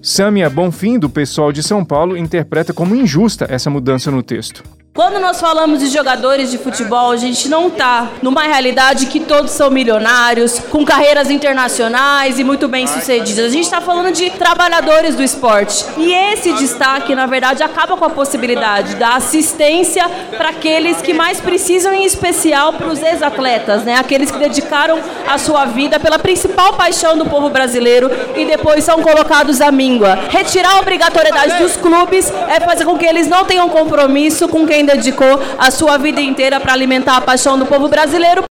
Sâmia 0.01 0.49
Bonfim, 0.49 0.97
do 0.97 1.07
pessoal 1.07 1.51
de 1.51 1.61
São 1.61 1.85
Paulo, 1.85 2.17
interpreta 2.17 2.73
como 2.73 2.95
injusta 2.95 3.45
essa 3.47 3.69
mudança 3.69 4.09
no 4.09 4.23
texto. 4.23 4.63
Quando 4.93 5.21
nós 5.21 5.39
falamos 5.39 5.79
de 5.79 5.87
jogadores 5.87 6.51
de 6.51 6.57
futebol, 6.57 7.11
a 7.11 7.15
gente 7.15 7.47
não 7.47 7.69
está 7.69 8.09
numa 8.21 8.43
realidade 8.43 9.05
que 9.05 9.21
todos 9.21 9.51
são 9.51 9.71
milionários, 9.71 10.59
com 10.69 10.83
carreiras 10.83 11.31
internacionais 11.31 12.37
e 12.37 12.43
muito 12.43 12.67
bem 12.67 12.85
sucedidas. 12.85 13.45
A 13.45 13.49
gente 13.49 13.63
está 13.63 13.79
falando 13.79 14.11
de 14.11 14.29
trabalhadores 14.31 15.15
do 15.15 15.23
esporte. 15.23 15.85
E 15.97 16.11
esse 16.11 16.51
destaque, 16.55 17.15
na 17.15 17.25
verdade, 17.25 17.63
acaba 17.63 17.95
com 17.95 18.03
a 18.03 18.09
possibilidade 18.09 18.95
da 18.95 19.15
assistência 19.15 20.05
para 20.35 20.49
aqueles 20.49 21.01
que 21.01 21.13
mais 21.13 21.39
precisam, 21.39 21.93
em 21.93 22.03
especial 22.03 22.73
para 22.73 22.87
os 22.89 23.01
ex-atletas, 23.01 23.83
né? 23.83 23.95
Aqueles 23.95 24.29
que 24.29 24.39
dedicaram 24.39 24.99
a 25.25 25.37
sua 25.37 25.63
vida 25.63 26.01
pela 26.01 26.19
principal 26.19 26.73
paixão 26.73 27.17
do 27.17 27.25
povo 27.25 27.49
brasileiro 27.49 28.11
e 28.35 28.43
depois 28.43 28.83
são 28.83 29.01
colocados 29.01 29.61
à 29.61 29.71
míngua. 29.71 30.19
Retirar 30.29 30.75
a 30.75 30.79
obrigatoriedade 30.79 31.63
dos 31.63 31.77
clubes 31.77 32.29
é 32.49 32.59
fazer 32.59 32.83
com 32.83 32.97
que 32.97 33.05
eles 33.05 33.29
não 33.29 33.45
tenham 33.45 33.69
compromisso 33.69 34.49
com 34.49 34.67
quem 34.67 34.80
dedicou 34.85 35.39
a 35.57 35.71
sua 35.71 35.97
vida 35.97 36.21
inteira 36.21 36.59
para 36.59 36.73
alimentar 36.73 37.17
a 37.17 37.21
paixão 37.21 37.57
do 37.57 37.65
povo 37.65 37.87
brasileiro. 37.87 38.43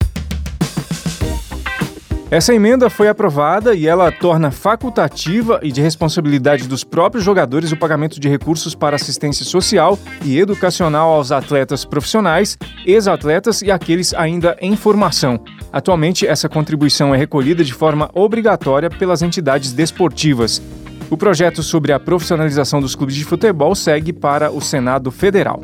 Essa 2.31 2.53
emenda 2.53 2.91
foi 2.91 3.07
aprovada 3.07 3.73
e 3.73 3.87
ela 3.87 4.11
torna 4.11 4.51
facultativa 4.51 5.59
e 5.63 5.71
de 5.71 5.81
responsabilidade 5.81 6.67
dos 6.67 6.83
próprios 6.83 7.25
jogadores 7.25 7.71
o 7.71 7.77
pagamento 7.77 8.19
de 8.19 8.29
recursos 8.29 8.75
para 8.75 8.95
assistência 8.95 9.43
social 9.43 9.97
e 10.23 10.37
educacional 10.37 11.09
aos 11.09 11.31
atletas 11.31 11.83
profissionais, 11.83 12.55
ex-atletas 12.85 13.63
e 13.63 13.71
aqueles 13.71 14.13
ainda 14.13 14.55
em 14.61 14.75
formação. 14.75 15.39
Atualmente, 15.73 16.27
essa 16.27 16.47
contribuição 16.47 17.15
é 17.15 17.17
recolhida 17.17 17.63
de 17.63 17.73
forma 17.73 18.11
obrigatória 18.13 18.91
pelas 18.91 19.23
entidades 19.23 19.73
desportivas. 19.73 20.61
O 21.09 21.17
projeto 21.17 21.63
sobre 21.63 21.91
a 21.91 21.99
profissionalização 21.99 22.79
dos 22.79 22.93
clubes 22.93 23.15
de 23.15 23.25
futebol 23.25 23.73
segue 23.73 24.13
para 24.13 24.51
o 24.51 24.61
Senado 24.61 25.09
Federal. 25.09 25.63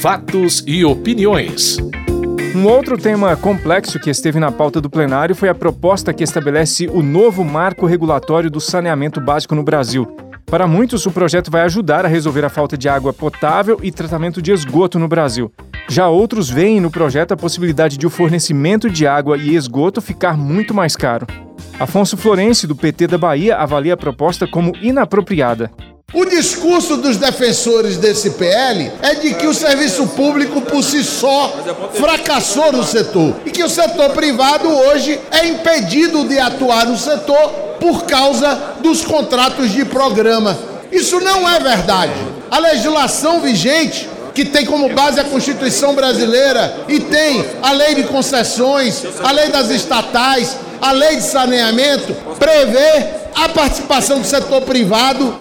Fatos 0.00 0.62
e 0.66 0.84
opiniões. 0.84 1.78
Um 2.54 2.66
outro 2.66 2.98
tema 2.98 3.34
complexo 3.34 3.98
que 3.98 4.10
esteve 4.10 4.38
na 4.38 4.52
pauta 4.52 4.80
do 4.80 4.90
plenário 4.90 5.34
foi 5.34 5.48
a 5.48 5.54
proposta 5.54 6.12
que 6.12 6.22
estabelece 6.22 6.86
o 6.86 7.02
novo 7.02 7.42
marco 7.42 7.86
regulatório 7.86 8.50
do 8.50 8.60
saneamento 8.60 9.20
básico 9.20 9.54
no 9.54 9.62
Brasil. 9.62 10.06
Para 10.44 10.66
muitos, 10.66 11.06
o 11.06 11.10
projeto 11.10 11.50
vai 11.50 11.62
ajudar 11.62 12.04
a 12.04 12.08
resolver 12.08 12.44
a 12.44 12.50
falta 12.50 12.76
de 12.76 12.88
água 12.88 13.12
potável 13.12 13.80
e 13.82 13.90
tratamento 13.90 14.40
de 14.42 14.52
esgoto 14.52 14.98
no 14.98 15.08
Brasil. 15.08 15.50
Já 15.88 16.08
outros 16.08 16.48
veem 16.48 16.78
no 16.78 16.90
projeto 16.90 17.32
a 17.32 17.36
possibilidade 17.36 17.96
de 17.96 18.06
o 18.06 18.10
fornecimento 18.10 18.90
de 18.90 19.06
água 19.06 19.36
e 19.36 19.56
esgoto 19.56 20.00
ficar 20.00 20.36
muito 20.36 20.74
mais 20.74 20.94
caro. 20.94 21.26
Afonso 21.80 22.16
Florencio, 22.16 22.68
do 22.68 22.76
PT 22.76 23.06
da 23.06 23.18
Bahia, 23.18 23.56
avalia 23.56 23.94
a 23.94 23.96
proposta 23.96 24.46
como 24.46 24.72
inapropriada. 24.80 25.70
O 26.14 26.24
discurso 26.24 26.96
dos 26.98 27.16
defensores 27.16 27.96
desse 27.96 28.30
PL 28.30 28.92
é 29.02 29.16
de 29.16 29.34
que 29.34 29.48
o 29.48 29.52
serviço 29.52 30.06
público 30.06 30.60
por 30.60 30.82
si 30.82 31.02
só 31.02 31.52
fracassou 31.94 32.70
no 32.72 32.84
setor 32.84 33.34
e 33.44 33.50
que 33.50 33.64
o 33.64 33.68
setor 33.68 34.10
privado 34.10 34.68
hoje 34.68 35.20
é 35.32 35.48
impedido 35.48 36.26
de 36.28 36.38
atuar 36.38 36.86
no 36.86 36.96
setor 36.96 37.48
por 37.80 38.04
causa 38.04 38.76
dos 38.80 39.04
contratos 39.04 39.72
de 39.72 39.84
programa. 39.84 40.56
Isso 40.92 41.18
não 41.18 41.46
é 41.46 41.58
verdade. 41.58 42.14
A 42.52 42.60
legislação 42.60 43.40
vigente 43.40 44.08
que 44.32 44.44
tem 44.44 44.64
como 44.64 44.88
base 44.94 45.18
a 45.18 45.24
Constituição 45.24 45.92
brasileira 45.92 46.84
e 46.86 47.00
tem 47.00 47.44
a 47.60 47.72
lei 47.72 47.96
de 47.96 48.04
concessões, 48.04 49.02
a 49.24 49.32
lei 49.32 49.48
das 49.48 49.70
estatais, 49.70 50.56
a 50.80 50.92
lei 50.92 51.16
de 51.16 51.24
saneamento, 51.24 52.14
prevê 52.38 53.06
a 53.34 53.48
participação 53.48 54.20
do 54.20 54.26
setor 54.26 54.62
privado 54.62 55.36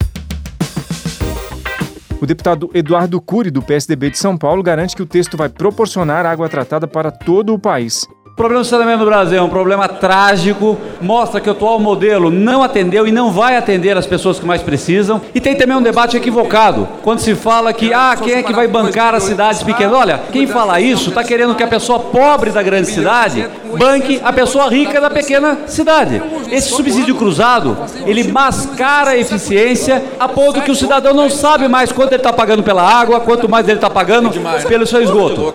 o 2.21 2.25
deputado 2.25 2.69
Eduardo 2.73 3.19
Cury, 3.21 3.51
do 3.51 3.61
PSDB 3.61 4.09
de 4.09 4.17
São 4.17 4.37
Paulo, 4.37 4.63
garante 4.63 4.95
que 4.95 5.01
o 5.01 5.05
texto 5.05 5.35
vai 5.35 5.49
proporcionar 5.49 6.25
água 6.25 6.49
tratada 6.49 6.87
para 6.87 7.11
todo 7.11 7.53
o 7.53 7.59
país. 7.59 8.07
O 8.35 8.43
problema 8.45 8.63
do 8.63 8.67
saneamento 8.67 8.99
no 8.99 9.05
Brasil 9.05 9.37
é 9.37 9.41
um 9.41 9.47
problema 9.47 9.87
trágico, 9.87 10.77
mostra 10.99 11.39
que 11.39 11.47
o 11.47 11.53
atual 11.53 11.79
modelo 11.79 12.29
não 12.29 12.61
atendeu 12.61 13.07
e 13.07 13.11
não 13.11 13.31
vai 13.31 13.55
atender 13.55 13.95
as 13.95 14.05
pessoas 14.05 14.37
que 14.37 14.45
mais 14.45 14.61
precisam. 14.61 15.21
E 15.33 15.39
tem 15.39 15.55
também 15.55 15.77
um 15.77 15.81
debate 15.81 16.17
equivocado, 16.17 16.85
quando 17.01 17.19
se 17.19 17.33
fala 17.33 17.71
que, 17.71 17.93
ah, 17.93 18.13
quem 18.21 18.33
é 18.33 18.43
que 18.43 18.51
vai 18.51 18.67
bancar 18.67 19.15
as 19.15 19.23
cidades 19.23 19.63
pequenas? 19.63 19.93
Olha, 19.93 20.19
quem 20.33 20.45
fala 20.45 20.81
isso 20.81 21.11
está 21.11 21.23
querendo 21.23 21.55
que 21.55 21.63
a 21.63 21.67
pessoa 21.67 21.97
pobre 21.97 22.51
da 22.51 22.61
grande 22.61 22.89
cidade 22.89 23.47
banque 23.77 24.19
a 24.21 24.33
pessoa 24.33 24.67
rica 24.67 24.99
da 24.99 25.09
pequena 25.09 25.59
cidade. 25.65 26.21
Esse 26.51 26.71
subsídio 26.71 27.15
cruzado, 27.15 27.77
ele 28.05 28.29
mascara 28.33 29.11
a 29.11 29.17
eficiência 29.17 30.03
a 30.19 30.27
ponto 30.27 30.61
que 30.61 30.71
o 30.71 30.75
cidadão 30.75 31.13
não 31.13 31.29
sabe 31.29 31.69
mais 31.69 31.89
quanto 31.89 32.11
ele 32.11 32.17
está 32.17 32.33
pagando 32.33 32.63
pela 32.63 32.83
água, 32.83 33.21
quanto 33.21 33.47
mais 33.47 33.65
ele 33.65 33.77
está 33.77 33.89
pagando 33.89 34.29
pelo 34.67 34.85
seu 34.85 35.01
esgoto. 35.01 35.53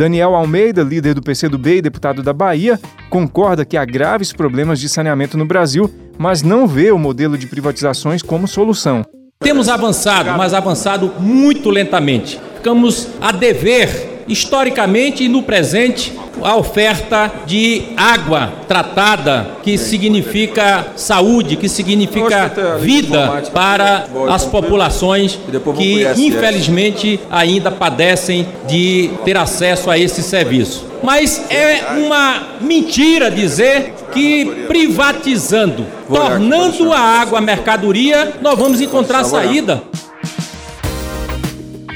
Daniel 0.00 0.34
Almeida, 0.34 0.82
líder 0.82 1.12
do 1.12 1.20
PCdoB 1.20 1.76
e 1.76 1.82
deputado 1.82 2.22
da 2.22 2.32
Bahia, 2.32 2.80
concorda 3.10 3.66
que 3.66 3.76
há 3.76 3.84
graves 3.84 4.32
problemas 4.32 4.80
de 4.80 4.88
saneamento 4.88 5.36
no 5.36 5.44
Brasil, 5.44 5.92
mas 6.16 6.40
não 6.40 6.66
vê 6.66 6.90
o 6.90 6.96
modelo 6.96 7.36
de 7.36 7.46
privatizações 7.46 8.22
como 8.22 8.48
solução. 8.48 9.04
Temos 9.42 9.68
avançado, 9.68 10.30
mas 10.38 10.54
avançado 10.54 11.12
muito 11.20 11.68
lentamente. 11.68 12.40
Ficamos 12.56 13.08
a 13.20 13.30
dever 13.30 14.09
historicamente 14.30 15.24
e 15.24 15.28
no 15.28 15.42
presente, 15.42 16.12
a 16.42 16.56
oferta 16.56 17.30
de 17.46 17.82
água 17.96 18.52
tratada, 18.66 19.56
que 19.62 19.76
significa 19.76 20.86
saúde, 20.96 21.56
que 21.56 21.68
significa 21.68 22.50
vida 22.78 23.42
para 23.52 24.06
as 24.30 24.44
populações 24.44 25.38
que, 25.76 26.06
infelizmente, 26.16 27.20
ainda 27.30 27.70
padecem 27.70 28.46
de 28.66 29.10
ter 29.24 29.36
acesso 29.36 29.90
a 29.90 29.98
esse 29.98 30.22
serviço. 30.22 30.88
Mas 31.02 31.50
é 31.50 31.80
uma 31.96 32.42
mentira 32.60 33.30
dizer 33.30 33.94
que 34.12 34.64
privatizando, 34.68 35.86
tornando 36.08 36.92
a 36.92 36.98
água 36.98 37.40
mercadoria, 37.40 38.34
nós 38.42 38.58
vamos 38.58 38.80
encontrar 38.80 39.24
saída. 39.24 39.82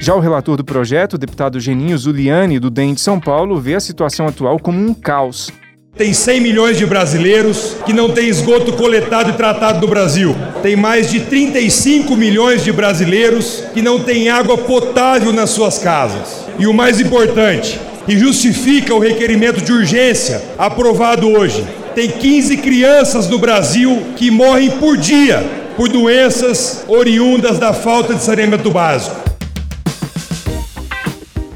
Já 0.04 0.14
o 0.14 0.20
relator 0.20 0.58
do 0.58 0.62
projeto, 0.62 1.14
o 1.14 1.18
deputado 1.18 1.58
Geninho 1.58 1.96
Zuliani, 1.96 2.58
do 2.58 2.68
DEM 2.68 2.92
de 2.92 3.00
São 3.00 3.18
Paulo, 3.18 3.58
vê 3.58 3.74
a 3.74 3.80
situação 3.80 4.26
atual 4.28 4.58
como 4.58 4.78
um 4.78 4.92
caos. 4.92 5.50
Tem 5.96 6.12
100 6.12 6.42
milhões 6.42 6.76
de 6.76 6.84
brasileiros 6.84 7.74
que 7.86 7.92
não 7.94 8.10
têm 8.10 8.28
esgoto 8.28 8.74
coletado 8.74 9.30
e 9.30 9.32
tratado 9.32 9.80
no 9.80 9.88
Brasil. 9.88 10.36
Tem 10.62 10.76
mais 10.76 11.10
de 11.10 11.20
35 11.20 12.14
milhões 12.16 12.62
de 12.62 12.70
brasileiros 12.70 13.64
que 13.72 13.80
não 13.80 13.98
têm 13.98 14.28
água 14.28 14.58
potável 14.58 15.32
nas 15.32 15.48
suas 15.48 15.78
casas. 15.78 16.44
E 16.58 16.66
o 16.66 16.74
mais 16.74 17.00
importante, 17.00 17.80
e 18.06 18.14
justifica 18.18 18.94
o 18.94 18.98
requerimento 18.98 19.62
de 19.64 19.72
urgência 19.72 20.42
aprovado 20.58 21.30
hoje. 21.30 21.64
Tem 21.94 22.10
15 22.10 22.58
crianças 22.58 23.26
no 23.26 23.38
Brasil 23.38 24.08
que 24.16 24.30
morrem 24.30 24.70
por 24.72 24.98
dia 24.98 25.42
por 25.78 25.88
doenças 25.88 26.84
oriundas 26.88 27.58
da 27.58 27.72
falta 27.72 28.14
de 28.14 28.22
saneamento 28.22 28.70
básico. 28.70 29.23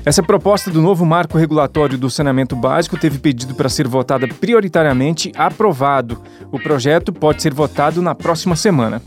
Essa 0.08 0.22
proposta 0.22 0.70
do 0.70 0.80
novo 0.80 1.04
marco 1.04 1.36
regulatório 1.36 1.98
do 1.98 2.08
saneamento 2.08 2.56
básico 2.56 2.96
teve 2.96 3.18
pedido 3.18 3.54
para 3.54 3.68
ser 3.68 3.86
votada 3.86 4.26
prioritariamente 4.26 5.30
aprovado. 5.36 6.22
O 6.50 6.58
projeto 6.58 7.12
pode 7.12 7.42
ser 7.42 7.52
votado 7.52 8.00
na 8.00 8.14
próxima 8.14 8.56
semana. 8.56 9.02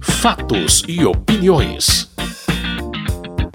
Fatos 0.00 0.82
e 0.88 1.04
opiniões. 1.04 2.10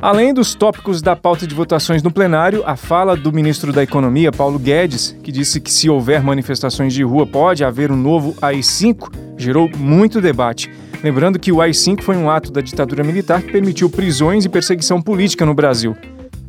Além 0.01 0.33
dos 0.33 0.55
tópicos 0.55 1.01
da 1.01 1.17
pauta 1.17 1.45
de 1.45 1.53
votações 1.53 2.01
no 2.01 2.09
plenário, 2.09 2.63
a 2.65 2.77
fala 2.77 3.17
do 3.17 3.33
ministro 3.33 3.73
da 3.73 3.83
Economia, 3.83 4.31
Paulo 4.31 4.57
Guedes, 4.57 5.13
que 5.21 5.33
disse 5.33 5.59
que 5.59 5.69
se 5.69 5.89
houver 5.89 6.23
manifestações 6.23 6.93
de 6.93 7.03
rua 7.03 7.27
pode 7.27 7.65
haver 7.65 7.91
um 7.91 7.97
novo 7.97 8.33
AI-5, 8.41 9.13
gerou 9.38 9.69
muito 9.75 10.21
debate. 10.21 10.71
Lembrando 11.03 11.38
que 11.38 11.51
o 11.51 11.59
AI-5 11.59 12.01
foi 12.01 12.15
um 12.15 12.29
ato 12.29 12.53
da 12.53 12.61
ditadura 12.61 13.03
militar 13.03 13.41
que 13.41 13.51
permitiu 13.51 13.89
prisões 13.89 14.45
e 14.45 14.50
perseguição 14.50 15.01
política 15.01 15.45
no 15.45 15.53
Brasil. 15.53 15.93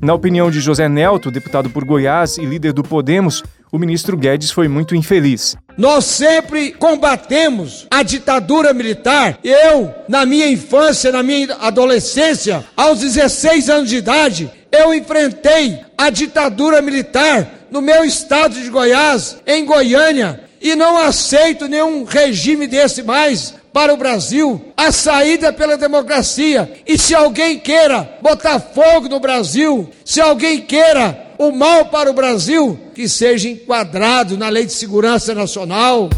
Na 0.02 0.14
opinião 0.14 0.50
de 0.50 0.59
José 0.59 0.88
Nelto, 0.88 1.30
deputado 1.30 1.71
por 1.71 1.85
Goiás 1.85 2.37
e 2.37 2.44
líder 2.44 2.73
do 2.73 2.82
Podemos, 2.82 3.40
o 3.71 3.78
ministro 3.78 4.16
Guedes 4.16 4.50
foi 4.50 4.66
muito 4.66 4.97
infeliz. 4.97 5.56
Nós 5.78 6.06
sempre 6.06 6.73
combatemos 6.73 7.87
a 7.88 8.02
ditadura 8.02 8.75
militar. 8.75 9.38
Eu, 9.44 9.94
na 10.09 10.26
minha 10.26 10.49
infância, 10.49 11.12
na 11.12 11.23
minha 11.23 11.54
adolescência, 11.54 12.64
aos 12.76 12.99
16 12.99 13.71
anos 13.71 13.90
de 13.90 13.99
idade, 13.99 14.50
eu 14.73 14.92
enfrentei 14.92 15.78
a 15.97 16.11
ditadura 16.11 16.82
militar 16.82 17.49
no 17.71 17.80
meu 17.80 18.04
estado 18.04 18.61
de 18.61 18.68
Goiás, 18.71 19.37
em 19.47 19.64
Goiânia, 19.64 20.40
e 20.61 20.75
não 20.75 20.99
aceito 20.99 21.68
nenhum 21.68 22.02
regime 22.02 22.66
desse 22.66 23.04
mais 23.04 23.54
para 23.72 23.92
o 23.92 23.96
Brasil, 23.96 24.60
a 24.76 24.92
saída 24.92 25.52
pela 25.52 25.76
democracia. 25.76 26.70
E 26.86 26.98
se 26.98 27.14
alguém 27.14 27.58
queira 27.58 28.18
botar 28.20 28.60
fogo 28.60 29.08
no 29.08 29.18
Brasil, 29.18 29.88
se 30.04 30.20
alguém 30.20 30.60
queira 30.60 31.32
o 31.38 31.50
mal 31.50 31.86
para 31.86 32.10
o 32.10 32.14
Brasil, 32.14 32.78
que 32.94 33.08
seja 33.08 33.48
enquadrado 33.48 34.36
na 34.36 34.48
Lei 34.48 34.66
de 34.66 34.72
Segurança 34.72 35.34
Nacional. 35.34 36.10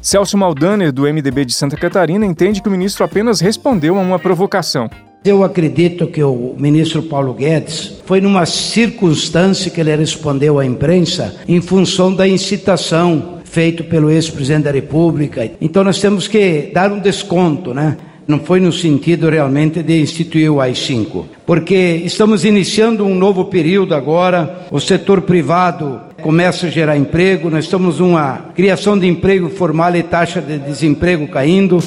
Celso 0.00 0.36
Maldaner, 0.36 0.92
do 0.92 1.02
MDB 1.02 1.44
de 1.44 1.54
Santa 1.54 1.76
Catarina, 1.76 2.26
entende 2.26 2.60
que 2.60 2.68
o 2.68 2.70
ministro 2.72 3.04
apenas 3.04 3.40
respondeu 3.40 3.96
a 3.96 4.00
uma 4.00 4.18
provocação. 4.18 4.90
Eu 5.24 5.44
acredito 5.44 6.08
que 6.08 6.20
o 6.20 6.56
ministro 6.58 7.04
Paulo 7.04 7.32
Guedes 7.32 8.00
foi 8.04 8.20
numa 8.20 8.44
circunstância 8.44 9.70
que 9.70 9.80
ele 9.80 9.94
respondeu 9.94 10.58
à 10.58 10.66
imprensa 10.66 11.36
em 11.46 11.60
função 11.60 12.12
da 12.12 12.26
incitação 12.26 13.40
feito 13.52 13.84
pelo 13.84 14.10
ex-presidente 14.10 14.64
da 14.64 14.70
República. 14.70 15.48
Então 15.60 15.84
nós 15.84 16.00
temos 16.00 16.26
que 16.26 16.70
dar 16.72 16.90
um 16.90 16.98
desconto, 16.98 17.74
né? 17.74 17.98
Não 18.26 18.38
foi 18.38 18.58
no 18.60 18.72
sentido 18.72 19.28
realmente 19.28 19.82
de 19.82 20.00
instituir 20.00 20.50
o 20.50 20.58
AI-5, 20.58 21.26
porque 21.44 22.00
estamos 22.02 22.46
iniciando 22.46 23.04
um 23.04 23.14
novo 23.14 23.44
período 23.46 23.94
agora, 23.94 24.66
o 24.70 24.80
setor 24.80 25.20
privado 25.20 26.00
começa 26.22 26.66
a 26.66 26.70
gerar 26.70 26.96
emprego, 26.96 27.50
nós 27.50 27.64
estamos 27.64 28.00
uma 28.00 28.46
criação 28.54 28.98
de 28.98 29.06
emprego 29.06 29.50
formal 29.50 29.94
e 29.96 30.02
taxa 30.02 30.40
de 30.40 30.56
desemprego 30.56 31.28
caindo. 31.28 31.78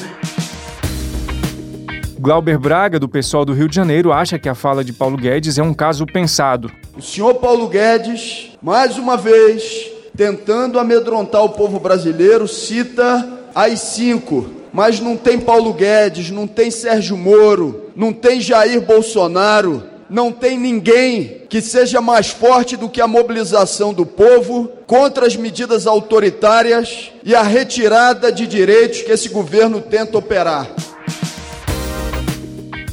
Glauber 2.16 2.58
Braga, 2.58 3.00
do 3.00 3.08
pessoal 3.08 3.44
do 3.44 3.52
Rio 3.52 3.68
de 3.68 3.74
Janeiro, 3.74 4.12
acha 4.12 4.38
que 4.38 4.48
a 4.48 4.54
fala 4.54 4.84
de 4.84 4.92
Paulo 4.92 5.16
Guedes 5.16 5.58
é 5.58 5.62
um 5.64 5.74
caso 5.74 6.06
pensado. 6.06 6.70
O 6.96 7.02
senhor 7.02 7.34
Paulo 7.34 7.66
Guedes, 7.66 8.52
mais 8.62 8.98
uma 8.98 9.16
vez, 9.16 9.95
tentando 10.16 10.78
amedrontar 10.78 11.44
o 11.44 11.50
povo 11.50 11.78
brasileiro, 11.78 12.48
cita 12.48 13.28
as 13.54 13.80
cinco 13.80 14.56
mas 14.76 15.00
não 15.00 15.16
tem 15.16 15.40
Paulo 15.40 15.72
Guedes, 15.72 16.30
não 16.30 16.46
tem 16.46 16.70
Sérgio 16.70 17.16
Moro, 17.16 17.86
não 17.96 18.12
tem 18.12 18.42
Jair 18.42 18.82
Bolsonaro, 18.82 19.82
não 20.10 20.30
tem 20.30 20.58
ninguém 20.58 21.44
que 21.48 21.62
seja 21.62 22.02
mais 22.02 22.28
forte 22.28 22.76
do 22.76 22.86
que 22.86 23.00
a 23.00 23.06
mobilização 23.06 23.94
do 23.94 24.04
povo 24.04 24.70
contra 24.86 25.26
as 25.26 25.34
medidas 25.34 25.86
autoritárias 25.86 27.10
e 27.24 27.34
a 27.34 27.42
retirada 27.42 28.30
de 28.30 28.46
direitos 28.46 29.00
que 29.00 29.10
esse 29.10 29.30
governo 29.30 29.80
tenta 29.80 30.18
operar. 30.18 30.68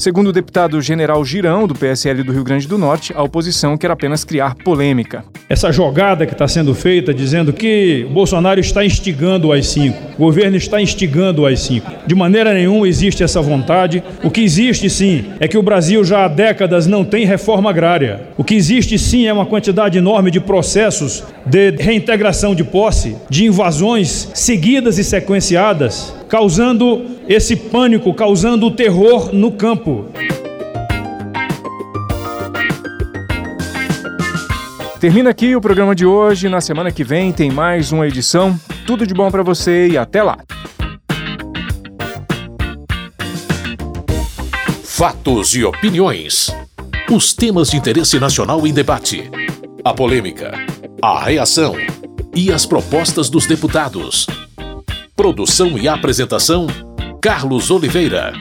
Segundo 0.04 0.28
o 0.28 0.34
deputado 0.34 0.82
general 0.82 1.24
Girão, 1.24 1.66
do 1.66 1.74
PSL 1.74 2.24
do 2.24 2.34
Rio 2.34 2.44
Grande 2.44 2.68
do 2.68 2.78
Norte, 2.78 3.14
a 3.16 3.24
oposição 3.24 3.78
quer 3.78 3.90
apenas 3.90 4.26
criar 4.26 4.54
polêmica. 4.54 5.24
Essa 5.48 5.72
jogada 5.72 6.26
que 6.26 6.34
está 6.34 6.46
sendo 6.46 6.76
feita 6.76 7.14
dizendo 7.14 7.54
que 7.54 8.06
Bolsonaro 8.12 8.60
está 8.60 8.84
instigando 8.84 9.48
o 9.48 9.54
AI-5, 9.54 9.94
o 10.16 10.18
governo 10.18 10.58
está 10.58 10.82
instigando 10.82 11.44
o 11.44 11.46
AI-5. 11.46 12.06
De 12.06 12.14
maneira 12.16 12.54
nenhuma 12.54 12.86
existe 12.86 13.24
essa 13.24 13.42
vontade. 13.42 14.04
O 14.22 14.30
que 14.30 14.42
existe 14.42 14.90
sim 14.90 15.24
é 15.40 15.48
que 15.48 15.58
o 15.58 15.64
Brasil 15.64 16.04
já 16.04 16.26
há 16.26 16.28
décadas 16.28 16.86
não 16.86 17.06
tem 17.06 17.26
reforma 17.26 17.70
agrária. 17.70 18.28
O 18.36 18.44
que 18.44 18.56
existe 18.56 19.00
sim 19.00 19.26
é 19.26 19.32
uma 19.32 19.46
quantidade 19.46 19.98
enorme 19.98 20.30
de 20.30 20.42
processos 20.42 21.24
de 21.46 21.72
reintegração 21.72 22.56
de 22.56 22.64
posse, 22.64 23.16
de 23.30 23.46
invasões 23.46 24.30
seguidas 24.34 24.98
e 24.98 25.04
sequenciadas, 25.04 26.14
causando 26.30 27.06
esse 27.28 27.56
pânico, 27.56 28.14
causando 28.14 28.68
o 28.68 28.72
terror 28.72 29.34
no 29.34 29.52
campo. 29.52 30.06
Termina 35.04 35.32
aqui 35.32 35.54
o 35.54 35.60
programa 35.60 35.94
de 35.94 36.06
hoje. 36.06 36.48
Na 36.48 36.62
semana 36.62 36.90
que 36.90 37.04
vem 37.04 37.34
tem 37.34 37.52
mais 37.52 37.92
uma 37.92 38.08
edição. 38.08 38.58
Tudo 38.88 39.06
de 39.06 39.14
bom 39.14 39.30
para 39.30 39.44
você 39.44 39.90
e 39.90 39.98
até 39.98 40.24
lá. 40.24 40.38
Fatos 44.82 45.54
e 45.56 45.66
opiniões. 45.66 46.56
Os 47.12 47.34
temas 47.34 47.70
de 47.70 47.76
interesse 47.76 48.18
nacional 48.18 48.66
em 48.66 48.74
debate. 48.74 49.30
A 49.84 49.94
polêmica, 49.94 50.54
a 51.06 51.22
reação 51.22 51.76
e 52.34 52.50
as 52.50 52.66
propostas 52.66 53.30
dos 53.30 53.46
deputados. 53.46 54.26
Produção 55.14 55.78
e 55.78 55.86
apresentação: 55.86 56.66
Carlos 57.22 57.70
Oliveira. 57.70 58.32